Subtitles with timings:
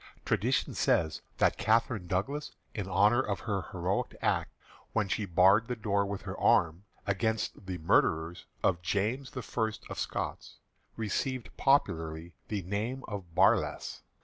[0.25, 4.51] Tradition says that Catherine Douglas, in honour of her heroic act
[4.93, 9.85] when she barred the door with her arm against the murderers of James the First
[9.91, 10.57] of Scots,
[10.95, 14.01] received popularly the name of "Barlass."